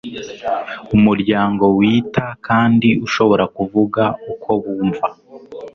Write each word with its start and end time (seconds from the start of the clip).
umuryango 0.95 1.65
wita 1.79 2.25
kandi 2.47 2.89
ushobora 3.05 3.43
kuvuga 3.55 4.03
uko 4.31 4.49
bumva 4.63 5.07